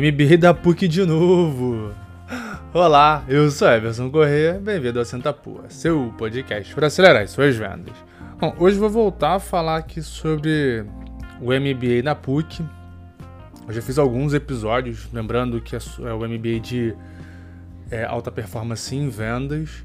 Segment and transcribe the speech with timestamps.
[0.00, 1.92] MBA da PUC de novo.
[2.72, 7.56] Olá, eu sou Everson Corrêa, bem-vindo ao Senta Pua, seu podcast para acelerar as suas
[7.56, 7.96] vendas.
[8.38, 10.84] Bom, hoje vou voltar a falar aqui sobre
[11.40, 12.64] o MBA da PUC.
[13.66, 15.80] Eu já fiz alguns episódios, lembrando que é
[16.12, 16.94] o MBA de
[17.90, 19.84] é, alta performance em vendas.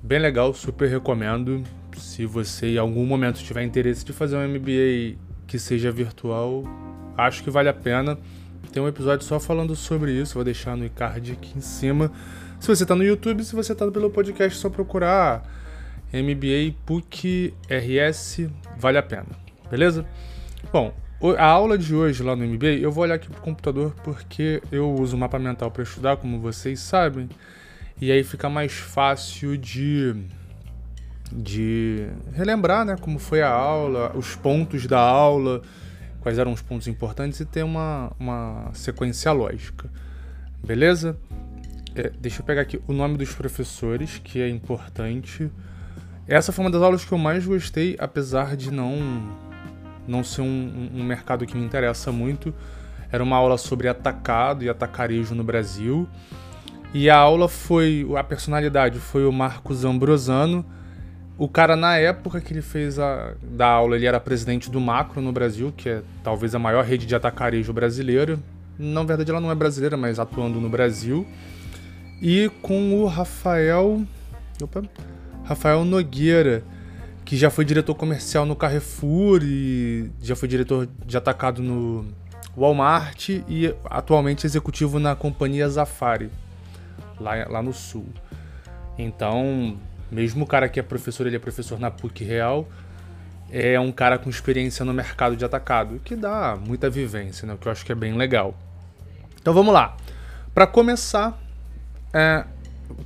[0.00, 1.64] Bem legal, super recomendo.
[1.96, 5.18] Se você em algum momento tiver interesse de fazer um MBA
[5.48, 6.62] que seja virtual,
[7.18, 8.16] acho que vale a pena.
[8.72, 12.10] Tem um episódio só falando sobre isso, vou deixar no card aqui em cima.
[12.58, 15.42] Se você está no YouTube, se você está pelo podcast, é só procurar
[16.10, 19.26] MBA PUC RS, vale a pena,
[19.70, 20.06] beleza?
[20.72, 20.94] Bom,
[21.36, 24.90] a aula de hoje lá no MBA, eu vou olhar aqui pro computador porque eu
[24.90, 27.28] uso o mapa mental para estudar, como vocês sabem,
[28.00, 30.16] e aí fica mais fácil de
[31.30, 35.62] de relembrar, né, como foi a aula, os pontos da aula,
[36.22, 39.90] quais eram os pontos importantes e ter uma, uma sequência lógica.
[40.64, 41.18] Beleza?
[41.96, 45.50] É, deixa eu pegar aqui o nome dos professores, que é importante.
[46.26, 48.96] Essa foi uma das aulas que eu mais gostei, apesar de não,
[50.06, 52.54] não ser um, um mercado que me interessa muito.
[53.10, 56.08] Era uma aula sobre atacado e atacarejo no Brasil.
[56.94, 58.06] E a aula foi.
[58.16, 60.64] A personalidade foi o Marcos Ambrosano
[61.38, 65.20] o cara, na época que ele fez a da aula, ele era presidente do Macro
[65.20, 68.38] no Brasil, que é talvez a maior rede de atacarejo brasileira.
[68.78, 71.26] Na verdade, ela não é brasileira, mas atuando no Brasil.
[72.20, 74.02] E com o Rafael.
[74.62, 74.82] Opa,
[75.44, 76.62] Rafael Nogueira,
[77.24, 82.06] que já foi diretor comercial no Carrefour e já foi diretor de atacado no
[82.56, 86.30] Walmart e atualmente executivo na companhia Zafari,
[87.18, 88.06] lá, lá no Sul.
[88.98, 89.76] Então,
[90.12, 92.68] mesmo o cara que é professor, ele é professor na PUC Real,
[93.50, 97.54] é um cara com experiência no mercado de atacado, que dá muita vivência, né?
[97.54, 98.54] O que eu acho que é bem legal.
[99.40, 99.96] Então vamos lá.
[100.54, 101.38] Para começar,
[102.12, 102.44] é,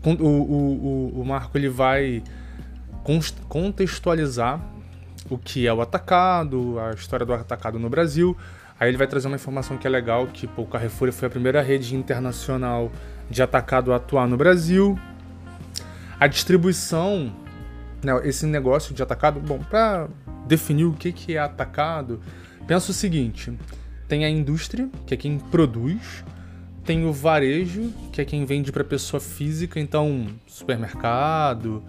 [0.04, 2.22] o, o, o, o Marco ele vai
[3.48, 4.60] contextualizar
[5.31, 8.36] o que é o atacado, a história do atacado no Brasil.
[8.78, 11.31] Aí ele vai trazer uma informação que é legal, que pô, o Carrefour foi a
[11.31, 12.91] primeira rede internacional
[13.31, 14.98] de atacado a atuar no Brasil.
[16.19, 17.34] A distribuição,
[18.03, 20.09] né, esse negócio de atacado, bom, para
[20.47, 22.21] definir o que, que é atacado,
[22.66, 23.53] pensa o seguinte:
[24.09, 26.25] tem a indústria, que é quem produz,
[26.84, 31.82] tem o varejo, que é quem vende para pessoa física, então supermercado,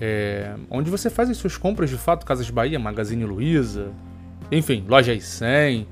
[0.00, 3.92] é, onde você faz as suas compras de fato, Casas Bahia, Magazine Luiza,
[4.50, 5.86] enfim, loja 100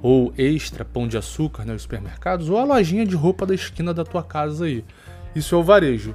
[0.00, 3.92] ou Extra, Pão de Açúcar, né, os supermercados, ou a lojinha de roupa da esquina
[3.92, 4.84] da tua casa aí.
[5.34, 6.14] Isso é o varejo.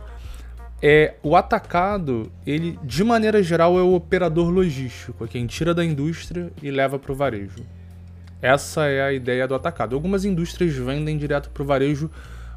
[0.86, 5.86] É, o atacado, ele de maneira geral é o operador logístico, é quem tira da
[5.86, 7.64] indústria e leva para o varejo.
[8.42, 9.96] Essa é a ideia do atacado.
[9.96, 12.12] Algumas indústrias vendem direto para o varejo,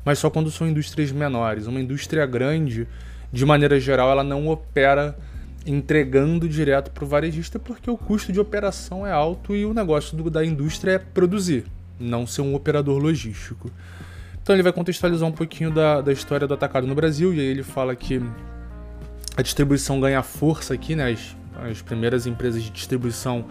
[0.05, 1.69] mas só quando são indústrias menores.
[1.69, 2.89] Uma indústria grande,
[3.33, 5.17] de maneira geral, ela não opera
[5.65, 10.17] entregando direto para o varejista porque o custo de operação é alto e o negócio
[10.17, 11.65] do, da indústria é produzir,
[12.01, 13.71] não ser um operador logístico.
[14.47, 17.47] Então ele vai contextualizar um pouquinho da, da história do atacado no Brasil, e aí
[17.47, 18.23] ele fala que
[19.37, 21.11] a distribuição ganha força aqui, né?
[21.11, 21.37] As,
[21.69, 23.47] as primeiras empresas de distribuição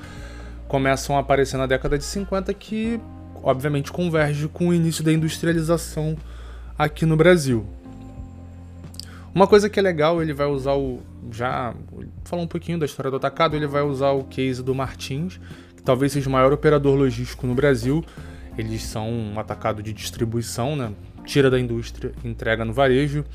[0.70, 2.98] começam a aparecer na década de 50, que
[3.44, 6.16] obviamente converge com o início da industrialização
[6.78, 7.66] aqui no Brasil.
[9.34, 11.02] Uma coisa que é legal, ele vai usar o.
[11.30, 11.76] Já
[12.24, 15.42] falar um pouquinho da história do atacado, ele vai usar o case do Martins,
[15.76, 18.02] que talvez seja o maior operador logístico no Brasil
[18.58, 20.92] eles são um atacado de distribuição, né?
[21.26, 23.26] Tira da indústria, entrega no varejo.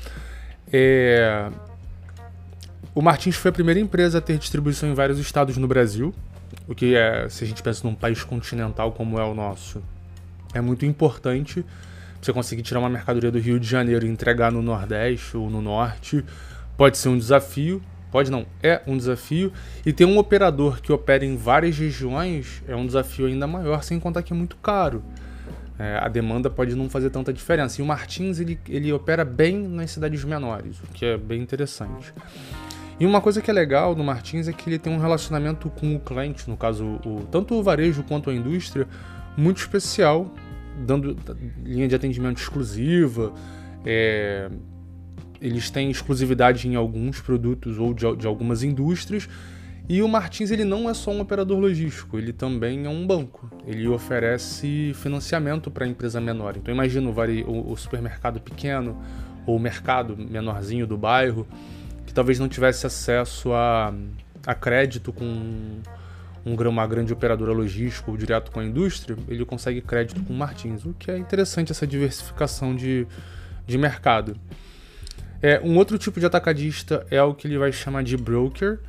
[0.71, 1.49] É...
[2.93, 6.13] O Martins foi a primeira empresa a ter distribuição em vários estados no Brasil,
[6.67, 9.81] o que é, se a gente pensa num país continental como é o nosso,
[10.53, 11.65] é muito importante.
[12.21, 15.61] Você conseguir tirar uma mercadoria do Rio de Janeiro e entregar no Nordeste ou no
[15.61, 16.23] Norte
[16.75, 17.81] pode ser um desafio,
[18.11, 19.53] Pode não, é um desafio.
[19.85, 23.99] E ter um operador que opera em várias regiões é um desafio ainda maior, sem
[23.99, 25.01] contar que é muito caro.
[25.81, 27.81] É, a demanda pode não fazer tanta diferença.
[27.81, 32.13] E o Martins ele, ele opera bem nas cidades menores, o que é bem interessante.
[32.99, 35.95] E uma coisa que é legal do Martins é que ele tem um relacionamento com
[35.95, 38.87] o cliente, no caso, o, tanto o varejo quanto a indústria,
[39.35, 40.31] muito especial,
[40.85, 41.17] dando
[41.63, 43.33] linha de atendimento exclusiva,
[43.83, 44.51] é,
[45.41, 49.27] eles têm exclusividade em alguns produtos ou de, de algumas indústrias.
[49.91, 53.51] E o Martins ele não é só um operador logístico, ele também é um banco.
[53.67, 56.55] Ele oferece financiamento para empresa menor.
[56.55, 58.97] Então imagina o, o, supermercado pequeno
[59.45, 61.45] ou o mercado menorzinho do bairro
[62.05, 63.93] que talvez não tivesse acesso a,
[64.47, 65.81] a crédito com
[66.45, 70.93] uma grande operadora logística ou direto com a indústria, ele consegue crédito com Martins, o
[70.93, 73.05] que é interessante essa diversificação de,
[73.67, 74.37] de mercado.
[75.41, 78.79] É, um outro tipo de atacadista é o que ele vai chamar de broker,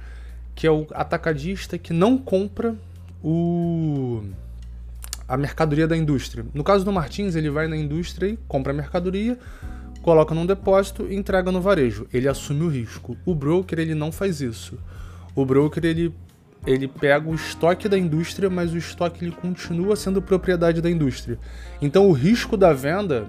[0.55, 2.75] que é o atacadista que não compra
[3.23, 4.23] o
[5.29, 6.45] a mercadoria da indústria.
[6.53, 9.39] No caso do Martins, ele vai na indústria e compra a mercadoria,
[10.03, 12.07] coloca num depósito e entrega no varejo.
[12.13, 13.17] Ele assume o risco.
[13.25, 14.79] O broker ele não faz isso.
[15.35, 16.15] O broker ele
[16.65, 21.39] ele pega o estoque da indústria, mas o estoque ele continua sendo propriedade da indústria.
[21.81, 23.27] Então o risco da venda,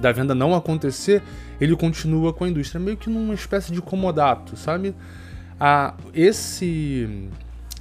[0.00, 1.22] da venda não acontecer,
[1.60, 4.94] ele continua com a indústria, meio que numa espécie de comodato, sabe?
[5.58, 7.28] Ah, esse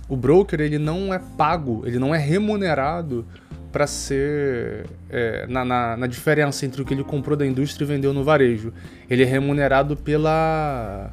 [0.08, 3.26] o broker ele não é pago, ele não é remunerado
[3.72, 7.88] para ser é, na, na, na, diferença entre o que ele comprou da indústria e
[7.88, 8.72] vendeu no varejo.
[9.10, 11.12] Ele é remunerado pela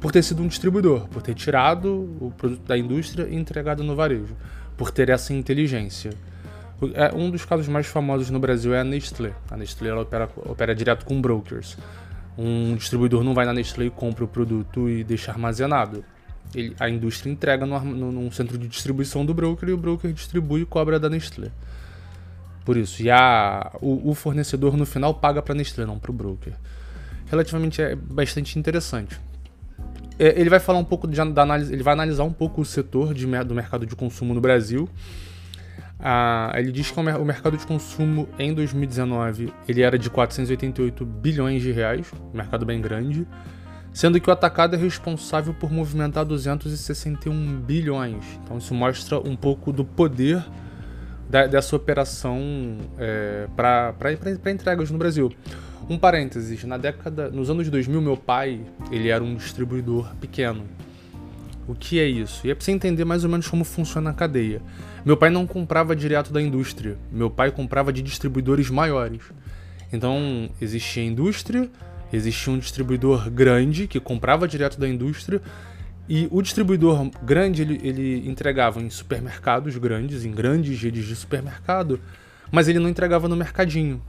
[0.00, 3.94] por ter sido um distribuidor, por ter tirado o produto da indústria e entregado no
[3.94, 4.34] varejo,
[4.78, 6.12] por ter essa inteligência.
[6.94, 9.32] É, um dos casos mais famosos no Brasil é a Nestlé.
[9.50, 11.76] A Nestlé opera, opera direto com brokers.
[12.42, 16.02] Um distribuidor não vai na Nestlé e compra o produto e deixa armazenado.
[16.54, 20.10] Ele, a indústria entrega no, no, num centro de distribuição do broker e o broker
[20.10, 21.50] distribui e cobra da Nestlé.
[22.64, 23.02] Por isso.
[23.02, 26.54] E a, o, o fornecedor no final paga para a Nestlé, não para o broker.
[27.26, 29.20] Relativamente é bastante interessante.
[30.18, 32.64] É, ele vai falar um pouco de, da análise, ele vai analisar um pouco o
[32.64, 34.88] setor de, do mercado de consumo no Brasil.
[36.54, 41.72] Ele diz que o mercado de consumo em 2019 ele era de 488 bilhões de
[41.72, 43.26] reais, um mercado bem grande,
[43.92, 48.24] sendo que o atacado é responsável por movimentar 261 bilhões.
[48.42, 50.42] Então isso mostra um pouco do poder
[51.28, 52.40] da, dessa operação
[52.98, 54.12] é, para
[54.50, 55.30] entregas no Brasil.
[55.88, 58.60] Um parênteses, na década, nos anos 2000, meu pai,
[58.92, 60.64] ele era um distribuidor pequeno.
[61.66, 62.46] O que é isso?
[62.46, 64.60] E é para você entender mais ou menos como funciona a cadeia.
[65.04, 69.22] Meu pai não comprava direto da indústria, meu pai comprava de distribuidores maiores.
[69.92, 71.68] Então, existia a indústria,
[72.12, 75.40] existia um distribuidor grande que comprava direto da indústria,
[76.08, 82.00] e o distribuidor grande ele, ele entregava em supermercados grandes, em grandes redes de supermercado,
[82.50, 84.02] mas ele não entregava no mercadinho.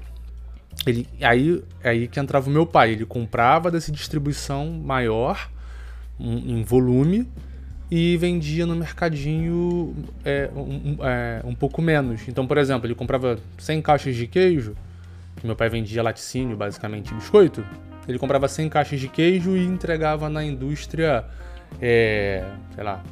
[0.86, 2.94] Ele, aí, aí que entrava o meu pai.
[2.94, 5.50] Ele comprava dessa distribuição maior,
[6.22, 7.28] um, em volume,
[7.90, 12.22] e vendia no mercadinho é, um, é, um pouco menos.
[12.28, 14.76] Então, por exemplo, ele comprava 100 caixas de queijo,
[15.44, 17.66] meu pai vendia laticínio, basicamente biscoito.
[18.08, 21.26] Ele comprava 100 caixas de queijo e entregava na indústria,
[21.82, 23.04] é, sei lá,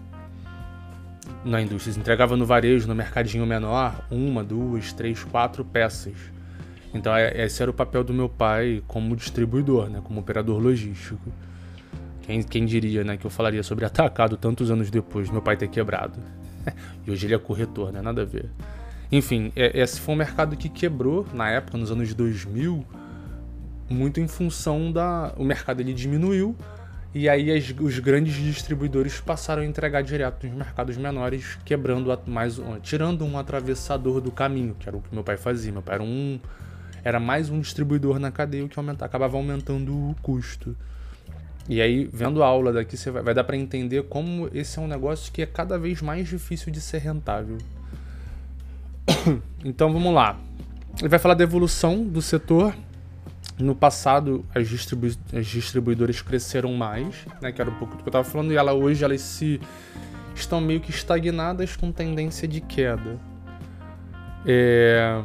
[1.44, 6.16] na indústria, entregava no varejo, no mercadinho menor, uma, duas, três, quatro peças.
[6.94, 11.32] Então é, esse era o papel do meu pai como distribuidor, né, como operador logístico.
[12.30, 15.68] Quem, quem diria né, que eu falaria sobre atacado tantos anos depois, meu pai ter
[15.68, 16.20] quebrado.
[17.04, 18.04] e hoje ele é corretor, né?
[18.04, 18.52] Nada a ver.
[19.12, 22.86] Enfim, é, esse foi um mercado que quebrou na época, nos anos 2000,
[23.90, 25.34] muito em função da.
[25.38, 26.56] O mercado ele diminuiu
[27.16, 32.62] e aí as, os grandes distribuidores passaram a entregar direto nos mercados menores, quebrando mais,
[32.84, 35.72] tirando um atravessador do caminho, que era o que meu pai fazia.
[35.72, 36.40] Meu pai era um
[37.04, 40.78] era mais um distribuidor na cadeia, o que aumenta, acabava aumentando o custo.
[41.70, 44.82] E aí, vendo a aula daqui, você vai, vai dar para entender como esse é
[44.82, 47.58] um negócio que é cada vez mais difícil de ser rentável.
[49.64, 50.40] Então vamos lá.
[51.00, 52.74] Ele vai falar da evolução do setor.
[53.58, 58.08] No passado, as, distribu as distribuidoras cresceram mais, né, que era um pouco do que
[58.08, 59.60] eu estava falando, e ela hoje elas se
[60.34, 63.20] estão meio que estagnadas com tendência de queda.
[64.46, 65.22] É...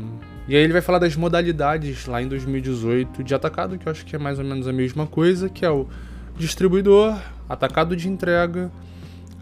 [0.49, 4.05] E aí ele vai falar das modalidades lá em 2018 de atacado, que eu acho
[4.05, 5.89] que é mais ou menos a mesma coisa, que é o
[6.37, 8.71] distribuidor, atacado de entrega,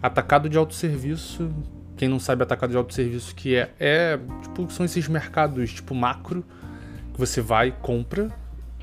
[0.01, 1.49] atacado de autosserviço.
[1.95, 6.43] Quem não sabe atacado de autosserviço que é, é tipo, são esses mercados tipo macro
[7.13, 8.29] que você vai e compra,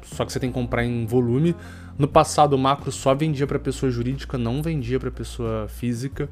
[0.02, 1.54] só que você tem que comprar em volume.
[1.98, 6.28] No passado o macro só vendia para pessoa jurídica, não vendia para pessoa física.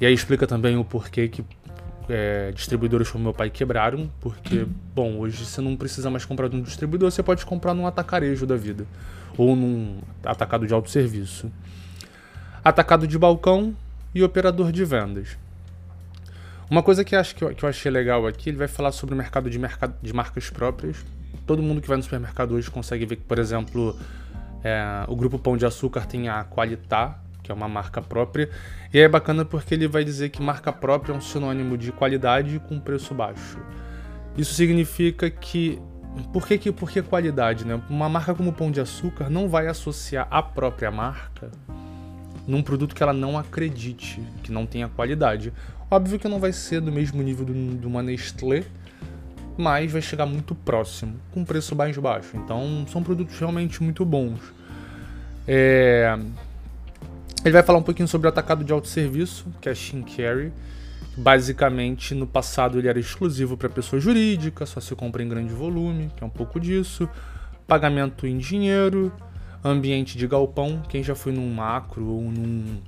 [0.00, 1.44] E aí explica também o porquê que
[2.08, 6.56] é, distribuidores como meu pai quebraram, porque, bom, hoje você não precisa mais comprar de
[6.56, 8.86] um distribuidor, você pode comprar num atacarejo da vida,
[9.36, 11.50] ou num atacado de autosserviço.
[12.64, 13.74] Atacado de balcão
[14.14, 15.36] e operador de vendas.
[16.70, 19.50] Uma coisa que, acho que, eu, achei legal aqui, ele vai falar sobre o mercado
[19.50, 21.04] de, mercado de marcas próprias.
[21.46, 23.94] Todo mundo que vai no supermercado hoje consegue ver que, por exemplo,
[24.64, 28.48] é, o grupo Pão de Açúcar tem a Qualitá, que é uma marca própria.
[28.90, 32.58] E é bacana porque ele vai dizer que marca própria é um sinônimo de qualidade
[32.60, 33.58] com preço baixo.
[34.36, 35.78] Isso significa que.
[36.32, 37.64] Por que, que, por que qualidade?
[37.64, 37.80] Né?
[37.88, 41.50] Uma marca como Pão de Açúcar não vai associar a própria marca
[42.46, 45.52] num produto que ela não acredite, que não tenha qualidade.
[45.90, 48.64] Óbvio que não vai ser do mesmo nível de uma Nestlé,
[49.56, 52.36] mas vai chegar muito próximo, com preço mais baixo.
[52.36, 54.40] Então são produtos realmente muito bons.
[55.46, 56.18] É...
[57.44, 60.52] Ele vai falar um pouquinho sobre o atacado de autosserviço, que é a Shin Carry.
[61.16, 66.10] Basicamente, no passado ele era exclusivo para pessoa jurídica, só se compra em grande volume,
[66.16, 67.08] que é um pouco disso.
[67.66, 69.12] Pagamento em dinheiro,
[69.62, 70.82] ambiente de galpão.
[70.88, 72.78] Quem já foi num macro ou num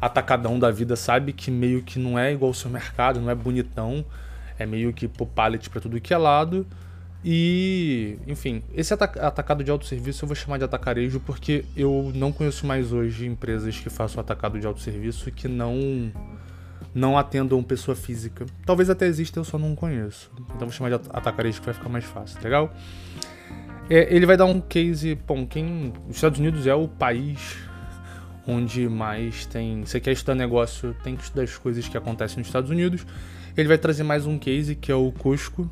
[0.00, 3.34] atacadão da vida sabe que meio que não é igual ao seu mercado, não é
[3.34, 4.04] bonitão.
[4.56, 6.64] É meio que por pallet para tudo que é lado.
[7.24, 12.64] E, enfim, esse atacado de autosserviço eu vou chamar de atacarejo porque eu não conheço
[12.64, 16.12] mais hoje empresas que façam atacado de autosserviço que não
[16.94, 18.46] não atendam pessoa física.
[18.64, 20.30] Talvez até exista, eu só não conheço.
[20.54, 22.74] Então vou chamar de atacarejo que vai ficar mais fácil, legal?
[23.90, 27.56] É, ele vai dar um case, bom, quem os Estados Unidos é o país
[28.46, 32.46] onde mais tem, você quer estudar negócio, tem que estudar as coisas que acontecem nos
[32.46, 33.06] Estados Unidos.
[33.54, 35.70] Ele vai trazer mais um case que é o Costco.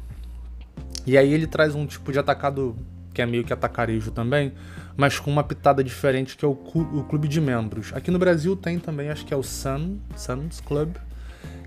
[1.06, 2.76] E aí ele traz um tipo de atacado
[3.16, 4.52] que é meio que atacarejo também,
[4.94, 7.90] mas com uma pitada diferente que é o, clube de membros.
[7.94, 10.96] Aqui no Brasil tem também, acho que é o Sun, Suns Club,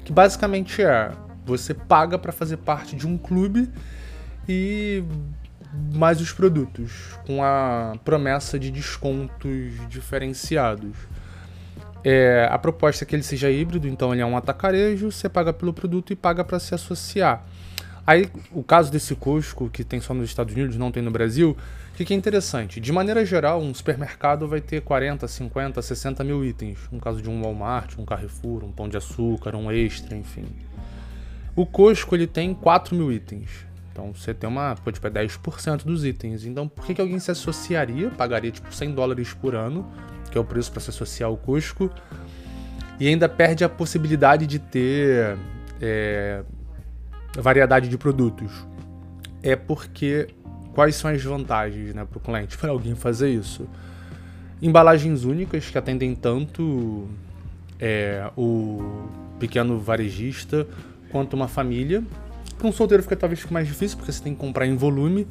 [0.05, 1.11] que basicamente é
[1.43, 3.67] você paga para fazer parte de um clube
[4.47, 5.03] e
[5.95, 10.95] mais os produtos, com a promessa de descontos diferenciados.
[12.03, 15.51] É, a proposta é que ele seja híbrido, então ele é um atacarejo, você paga
[15.51, 17.43] pelo produto e paga para se associar.
[18.09, 21.55] Aí, o caso desse Costco, que tem só nos Estados Unidos, não tem no Brasil,
[21.93, 22.79] o que, que é interessante?
[22.79, 26.79] De maneira geral, um supermercado vai ter 40, 50, 60 mil itens.
[26.91, 30.45] No caso de um Walmart, um Carrefour, um Pão de Açúcar, um Extra, enfim.
[31.55, 33.51] O Costco ele tem 4 mil itens.
[33.91, 36.45] Então você tem uma, pô, tipo, é 10% dos itens.
[36.45, 39.87] Então por que, que alguém se associaria, pagaria tipo 100 dólares por ano
[40.31, 41.91] que é o preço para se associar ao Cusco,
[42.99, 45.37] e ainda perde a possibilidade de ter
[45.81, 46.43] é,
[47.35, 48.51] variedade de produtos.
[49.41, 50.27] É porque
[50.73, 53.67] quais são as vantagens né, para o cliente para alguém fazer isso?
[54.61, 57.07] Embalagens únicas que atendem tanto
[57.79, 59.07] é, o
[59.39, 60.67] pequeno varejista
[61.11, 62.03] quanto uma família.
[62.57, 65.25] Para um solteiro fica talvez mais difícil porque você tem que comprar em volume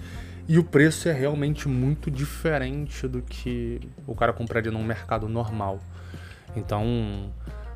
[0.48, 5.78] e o preço é realmente muito diferente do que o cara compraria num mercado normal.
[6.56, 7.30] Então,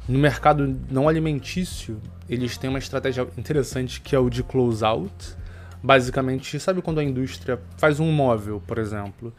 [0.08, 5.36] no mercado não alimentício, eles têm uma estratégia interessante que é o de close out.
[5.82, 9.34] Basicamente, sabe quando a indústria faz um móvel, por exemplo,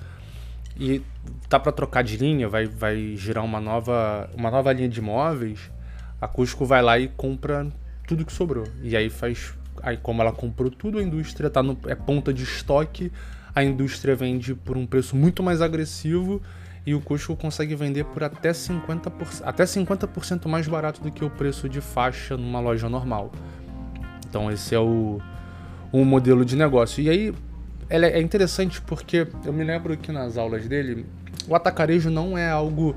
[0.78, 1.02] e
[1.48, 5.72] tá para trocar de linha, vai, vai girar uma nova, uma nova linha de móveis,
[6.20, 7.68] a Cusco vai lá e compra
[8.08, 8.66] tudo que sobrou.
[8.82, 9.54] E aí faz
[9.84, 13.12] Aí, como ela comprou tudo, a indústria tá no, é ponta de estoque,
[13.54, 16.42] a indústria vende por um preço muito mais agressivo
[16.86, 21.30] e o Costco consegue vender por até 50%, até 50% mais barato do que o
[21.30, 23.32] preço de faixa numa loja normal.
[24.28, 25.22] Então esse é o,
[25.92, 27.02] o modelo de negócio.
[27.02, 27.34] E aí
[27.90, 31.06] é interessante porque eu me lembro que nas aulas dele
[31.48, 32.96] o atacarejo não é algo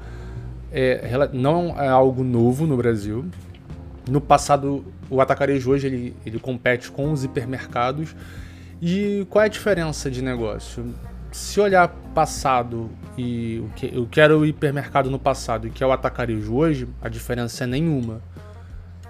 [0.72, 3.24] é, não é algo novo no Brasil.
[4.08, 8.14] No passado, o atacarejo hoje ele, ele compete com os hipermercados.
[8.80, 10.94] E qual é a diferença de negócio?
[11.36, 15.86] Se olhar passado e o que, eu quero o hipermercado no passado e que é
[15.86, 18.22] o atacarejo hoje, a diferença é nenhuma.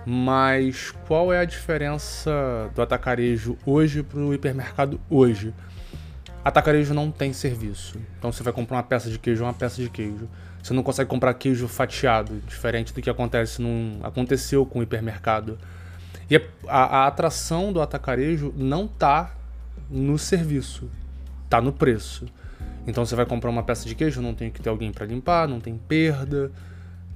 [0.05, 5.55] Mas qual é a diferença do atacarejo hoje para o hipermercado hoje?
[6.45, 7.97] Atacarejo não tem serviço.
[8.19, 10.29] Então você vai comprar uma peça de queijo, uma peça de queijo.
[10.61, 15.57] Você não consegue comprar queijo fatiado, diferente do que acontece num, aconteceu com o hipermercado.
[16.29, 19.33] E a, a, atração do atacarejo não tá
[19.89, 20.91] no serviço,
[21.49, 22.27] tá no preço.
[22.87, 25.49] Então você vai comprar uma peça de queijo, não tem que ter alguém para limpar,
[25.49, 26.53] não tem perda,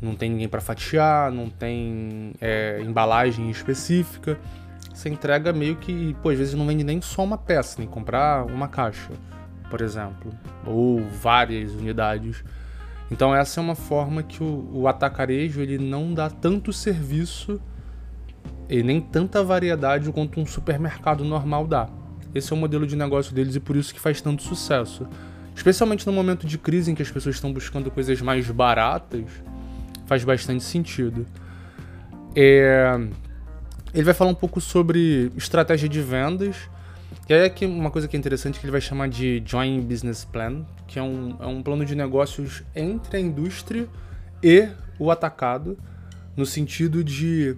[0.00, 4.38] não tem ninguém para fatiar, não tem é, embalagem específica.
[4.92, 8.44] Você entrega meio que, pô, às vezes não vende nem só uma peça, nem comprar
[8.44, 9.12] uma caixa,
[9.70, 10.32] por exemplo,
[10.66, 12.42] ou várias unidades.
[13.10, 17.60] Então essa é uma forma que o, o atacarejo ele não dá tanto serviço
[18.68, 21.88] e nem tanta variedade quanto um supermercado normal dá.
[22.34, 25.06] Esse é o modelo de negócio deles e por isso que faz tanto sucesso.
[25.54, 29.25] Especialmente no momento de crise em que as pessoas estão buscando coisas mais baratas,
[30.06, 31.26] faz bastante sentido.
[32.34, 32.99] É...
[33.92, 36.56] Ele vai falar um pouco sobre estratégia de vendas
[37.28, 40.25] e aí aqui uma coisa que é interessante que ele vai chamar de Joint Business
[40.25, 43.87] Plan, que é um, é um plano de negócios entre a indústria
[44.42, 44.68] e
[44.99, 45.78] o atacado,
[46.37, 47.56] no sentido de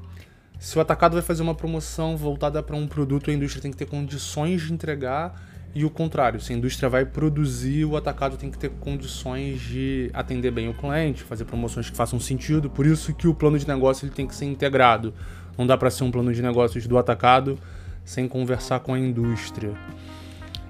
[0.62, 3.76] se o atacado vai fazer uma promoção voltada para um produto, a indústria tem que
[3.76, 5.42] ter condições de entregar
[5.74, 6.40] e o contrário.
[6.40, 10.72] Se a indústria vai produzir, o atacado tem que ter condições de atender bem o
[10.72, 12.70] cliente, fazer promoções que façam sentido.
[12.70, 15.12] Por isso que o plano de negócio ele tem que ser integrado.
[15.58, 17.58] Não dá para ser um plano de negócios do atacado
[18.04, 19.72] sem conversar com a indústria.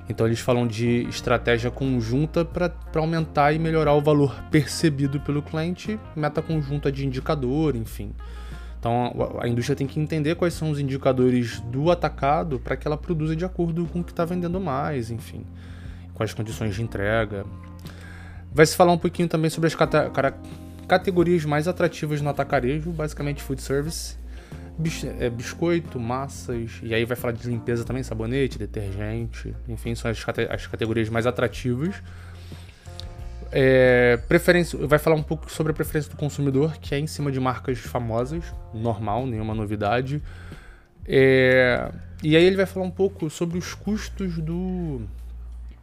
[0.08, 6.00] Então eles falam de estratégia conjunta para aumentar e melhorar o valor percebido pelo cliente,
[6.16, 8.14] meta conjunta de indicador, enfim.
[8.82, 12.96] Então a indústria tem que entender quais são os indicadores do atacado para que ela
[12.96, 15.46] produza de acordo com o que está vendendo mais, enfim,
[16.14, 17.46] quais condições de entrega.
[18.52, 19.76] Vai se falar um pouquinho também sobre as
[20.88, 24.16] categorias mais atrativas no atacarejo, basicamente food service,
[24.76, 30.10] bis é, biscoito, massas, e aí vai falar de limpeza também, sabonete, detergente, enfim, são
[30.10, 32.02] as, cate as categorias mais atrativas.
[33.54, 37.30] É, preferência, vai falar um pouco sobre a preferência do consumidor, que é em cima
[37.30, 40.22] de marcas famosas, normal, nenhuma novidade.
[41.06, 41.92] É,
[42.22, 45.02] e aí ele vai falar um pouco sobre os custos do,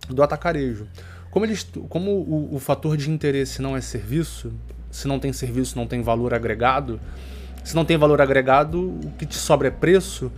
[0.09, 0.87] do atacarejo.
[1.29, 4.51] Como, eles, como o, o fator de interesse não é serviço,
[4.89, 6.99] se não tem serviço, não tem valor agregado,
[7.63, 10.31] se não tem valor agregado, o que te sobra é preço,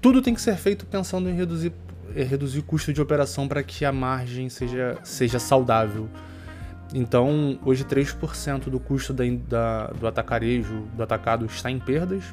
[0.00, 1.72] tudo tem que ser feito pensando em reduzir,
[2.14, 6.08] em reduzir o custo de operação para que a margem seja, seja saudável.
[6.92, 12.24] Então, hoje 3% do custo da, da, do atacarejo, do atacado, está em perdas,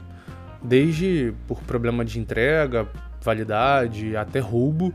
[0.64, 2.88] desde por problema de entrega,
[3.22, 4.94] validade, até roubo.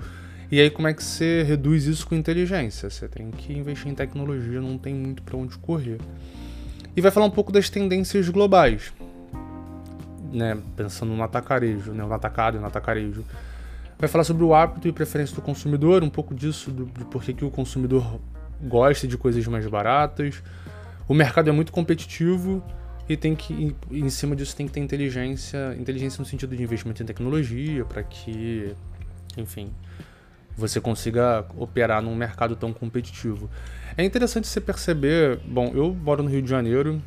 [0.50, 2.90] E aí, como é que você reduz isso com inteligência?
[2.90, 5.98] Você tem que investir em tecnologia, não tem muito para onde correr.
[6.94, 8.92] E vai falar um pouco das tendências globais,
[10.32, 10.58] né?
[10.76, 12.04] pensando no atacarejo, né?
[12.04, 13.24] no atacado e no atacarejo.
[13.98, 17.32] Vai falar sobre o hábito e preferência do consumidor, um pouco disso, do, por que,
[17.32, 18.20] que o consumidor
[18.62, 20.42] gosta de coisas mais baratas.
[21.08, 22.62] O mercado é muito competitivo
[23.08, 27.02] e tem que em cima disso tem que ter inteligência, inteligência no sentido de investimento
[27.02, 28.72] em tecnologia para que,
[29.36, 29.72] enfim,
[30.56, 33.50] você consiga operar num mercado tão competitivo.
[33.96, 37.02] É interessante você perceber, bom, eu moro no Rio de Janeiro,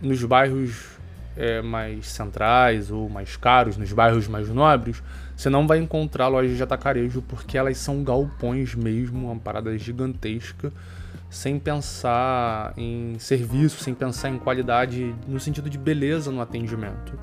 [0.00, 0.98] nos bairros
[1.36, 5.02] é, mais centrais ou mais caros, nos bairros mais nobres,
[5.40, 10.70] você não vai encontrar lojas de atacarejo porque elas são galpões mesmo, uma parada gigantesca
[11.30, 17.18] sem pensar em serviço, sem pensar em qualidade, no sentido de beleza no atendimento.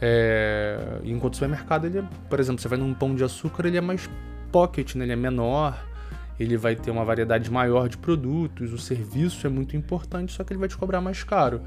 [0.00, 3.76] É, enquanto o supermercado, ele é, por exemplo, você vai num pão de açúcar, ele
[3.76, 4.08] é mais
[4.50, 5.04] pocket, né?
[5.04, 5.78] ele é menor,
[6.40, 10.54] ele vai ter uma variedade maior de produtos, o serviço é muito importante, só que
[10.54, 11.60] ele vai te cobrar mais caro.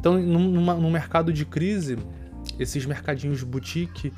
[0.00, 1.96] Então, numa, num mercado de crise,
[2.58, 4.12] esses mercadinhos boutique,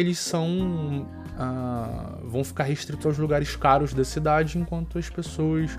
[0.00, 1.06] eles são
[1.38, 5.78] ah, vão ficar restritos aos lugares caros da cidade, enquanto as pessoas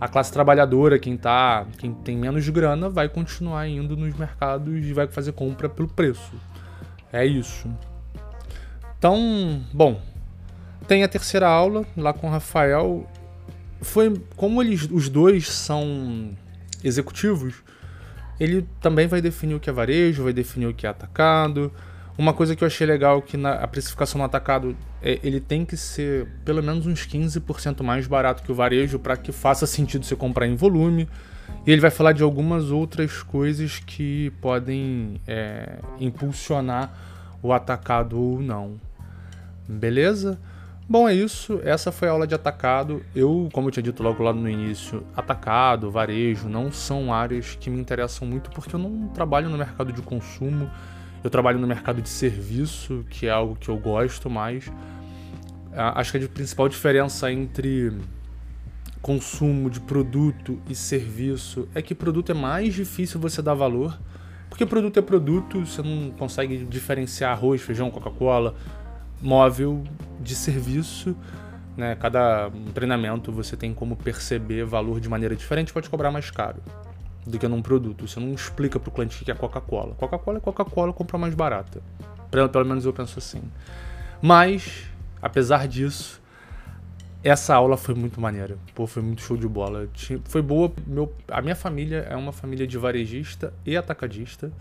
[0.00, 4.92] a classe trabalhadora, quem tá, quem tem menos grana, vai continuar indo nos mercados e
[4.92, 6.32] vai fazer compra pelo preço.
[7.12, 7.68] É isso.
[8.98, 10.00] Então, bom,
[10.86, 13.08] tem a terceira aula lá com o Rafael.
[13.80, 16.36] Foi como eles os dois são
[16.84, 17.62] executivos,
[18.38, 21.72] ele também vai definir o que é varejo, vai definir o que é atacado,
[22.18, 25.64] uma coisa que eu achei legal que na a precificação no atacado é, ele tem
[25.64, 30.04] que ser pelo menos uns 15% mais barato que o varejo para que faça sentido
[30.04, 31.08] você comprar em volume.
[31.66, 36.92] E ele vai falar de algumas outras coisas que podem é, impulsionar
[37.42, 38.80] o atacado ou não.
[39.68, 40.38] Beleza?
[40.88, 41.60] Bom, é isso.
[41.64, 43.04] Essa foi a aula de atacado.
[43.14, 47.68] Eu, como eu tinha dito logo lá no início, atacado, varejo não são áreas que
[47.68, 50.70] me interessam muito porque eu não trabalho no mercado de consumo.
[51.22, 54.70] Eu trabalho no mercado de serviço, que é algo que eu gosto mais.
[55.72, 57.92] Acho que a principal diferença entre
[59.02, 63.98] consumo de produto e serviço é que produto é mais difícil você dar valor,
[64.48, 68.54] porque produto é produto, você não consegue diferenciar arroz, feijão, Coca-Cola,
[69.20, 69.84] móvel
[70.20, 71.14] de serviço.
[71.76, 71.94] Né?
[71.96, 76.62] Cada treinamento você tem como perceber valor de maneira diferente, pode cobrar mais caro
[77.26, 78.06] do que num produto.
[78.06, 79.94] Você não explica para o cliente o que é Coca-Cola.
[79.94, 81.82] Coca-Cola é Coca-Cola, compra mais barata.
[82.30, 83.42] Pelo, menos eu penso assim.
[84.22, 84.84] Mas,
[85.20, 86.20] apesar disso,
[87.22, 88.56] essa aula foi muito maneira.
[88.74, 89.88] Pô, foi muito show de bola.
[90.24, 90.72] Foi boa.
[90.86, 94.52] Meu, a minha família é uma família de varejista e atacadista.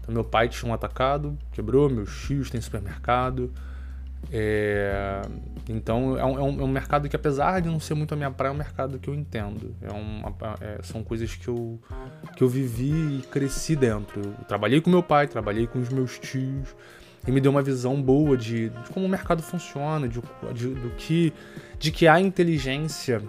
[0.00, 3.52] Então, meu pai tinha um atacado, quebrou, meus tios têm supermercado.
[4.30, 5.22] É,
[5.68, 8.16] então é um, é, um, é um, mercado que, apesar de não ser muito a
[8.16, 9.74] minha praia, é um mercado que eu entendo.
[9.82, 11.80] É uma, é, são coisas que eu,
[12.36, 14.20] que eu vivi e cresci dentro.
[14.20, 16.74] Eu trabalhei com meu pai, trabalhei com os meus tios
[17.26, 20.20] e me deu uma visão boa de, de como o mercado funciona, de,
[20.54, 21.32] de, do que,
[21.78, 23.20] de que há inteligência.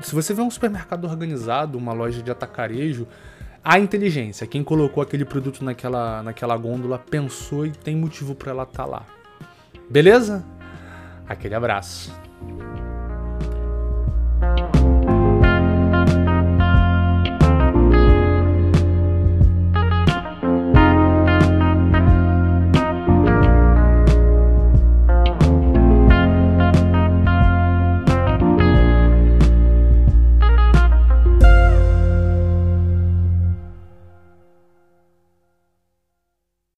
[0.00, 3.06] Se você vê um supermercado organizado, uma loja de atacarejo,
[3.64, 4.46] há inteligência.
[4.46, 8.88] Quem colocou aquele produto naquela, naquela gôndola pensou e tem motivo para ela estar tá
[8.88, 9.19] lá.
[9.90, 10.44] Beleza?
[11.28, 12.14] Aquele abraço.